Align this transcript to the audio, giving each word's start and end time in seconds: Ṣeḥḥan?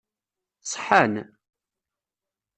Ṣeḥḥan? 0.71 1.13